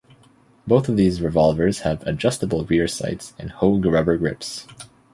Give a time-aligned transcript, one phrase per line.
[0.65, 4.65] Both of these revolvers have adjustable rear sights and Hogue rubber grips.